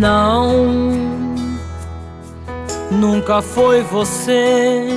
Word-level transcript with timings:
Não, 0.00 0.72
nunca 2.90 3.42
foi 3.42 3.82
você, 3.82 4.88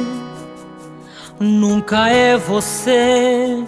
nunca 1.38 2.08
é 2.08 2.38
você, 2.38 3.66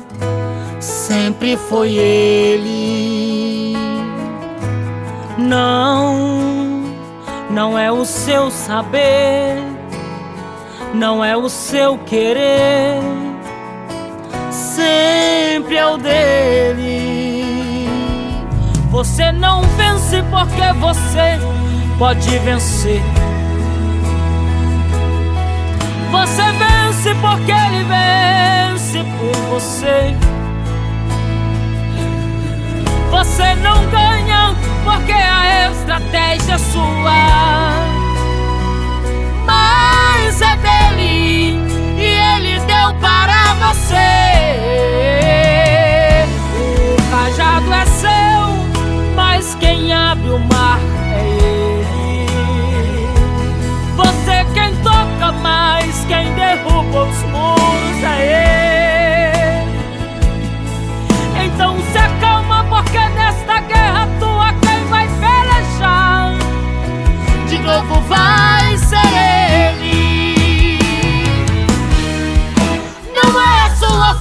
sempre 0.80 1.58
foi 1.58 1.96
ele. 1.96 3.76
Não, 5.38 6.86
não 7.50 7.78
é 7.78 7.92
o 7.92 8.06
seu 8.06 8.50
saber, 8.50 9.62
não 10.94 11.22
é 11.22 11.36
o 11.36 11.50
seu 11.50 11.98
querer, 11.98 13.02
sempre 14.54 15.76
é 15.76 15.86
o 15.86 15.98
dele. 15.98 17.36
Você 18.90 19.30
não 19.34 19.62
vence 19.76 20.22
porque 20.46 20.74
você 20.80 21.40
pode 21.98 22.38
vencer. 22.40 23.02
Você 26.12 26.44
vence 26.44 27.16
porque 27.16 27.52
ele 27.52 27.84
vence 27.84 29.04
por 29.18 29.36
você. 29.50 30.16
Você 33.10 33.56
não 33.56 33.86
ganha 33.90 34.56
porque 34.84 35.14
a 35.14 35.72
estratégia 35.72 36.54
é 36.54 36.58
sua. 36.58 37.35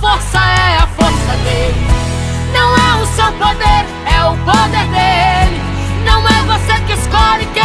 força 0.00 0.38
é 0.38 0.78
a 0.78 0.86
força 0.86 1.36
dele. 1.44 1.86
Não 2.52 2.76
é 2.76 3.02
o 3.02 3.06
seu 3.06 3.32
poder, 3.32 3.84
é 4.06 4.24
o 4.24 4.36
poder 4.44 4.86
dele. 4.88 5.60
Não 6.04 6.26
é 6.26 6.42
você 6.42 6.80
que 6.82 6.92
escolhe 6.92 7.46
quem. 7.52 7.63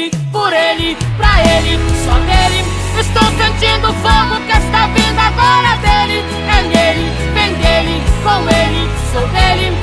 ele, 0.00 0.10
por 0.32 0.52
ele, 0.52 0.96
pra 1.16 1.40
ele, 1.42 1.78
só 2.04 2.14
dele. 2.20 2.64
Estou 2.98 3.22
sentindo 3.36 3.92
fogo 3.94 4.40
que 4.46 4.52
está 4.52 4.86
vindo 4.88 5.18
agora 5.18 5.74
é 5.74 6.06
dele. 6.06 6.24
É 6.48 6.62
nele, 6.62 7.10
vem 7.34 7.52
dele, 7.54 8.02
com 8.22 8.48
ele, 8.48 8.90
sou 9.12 9.26
dele. 9.28 9.79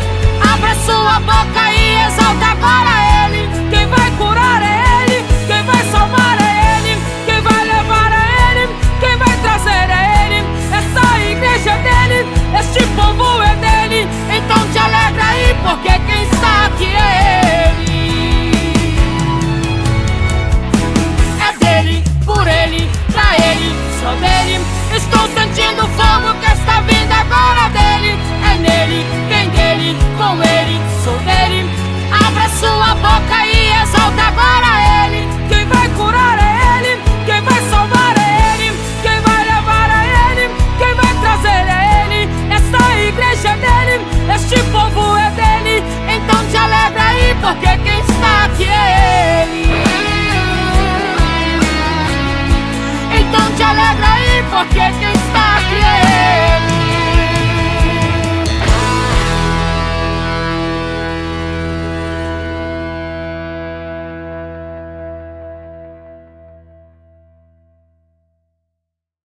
Sentindo 25.68 25.88
fogo 25.90 26.34
que 26.40 26.50
está 26.50 26.80
vindo 26.80 27.12
agora 27.12 27.68
dele. 27.72 28.18
É 28.42 28.58
nele, 28.58 29.06
vem 29.28 29.50
dele, 29.50 29.98
com 30.18 30.42
ele, 30.42 30.80
sou 31.04 31.18
dele. 31.20 31.70
Abra 32.10 32.48
sua 32.48 32.96
boca 32.96 33.46
e 33.46 33.74
exalta 33.82 34.28
agora 34.28 35.06
ele. 35.06 35.28
Quem 35.50 35.66
vai 35.66 35.90
curar 35.90 36.40
é 36.40 36.78
ele, 36.78 37.02
quem 37.26 37.42
vai 37.42 37.62
salvar 37.70 38.16
é 38.18 38.56
ele. 38.56 38.72
Quem 39.02 39.20
vai 39.20 39.44
levar 39.44 39.90
a 39.92 40.32
ele, 40.32 40.50
quem 40.78 40.94
vai 40.96 41.14
trazer 41.20 41.68
é 41.68 42.06
ele. 42.06 42.30
Esta 42.50 43.00
igreja 43.00 43.50
é 43.50 43.58
dele, 43.58 44.06
este 44.34 44.63
povo 44.72 45.18
é 45.18 45.31
dele. 45.31 45.84
Então 46.08 46.46
te 46.50 46.56
alegra 46.56 47.04
aí, 47.08 47.36
porque 47.42 47.78
quem 47.84 48.00
está 48.00 48.46
aqui 48.46 48.70
é 48.70 49.44
ele. 49.44 49.68
Então 53.20 53.48
porque 54.58 55.06